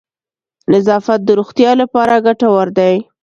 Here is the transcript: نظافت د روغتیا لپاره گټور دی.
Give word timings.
نظافت 0.73 1.19
د 1.25 1.29
روغتیا 1.39 1.71
لپاره 1.81 2.13
گټور 2.25 2.67
دی. 2.77 2.95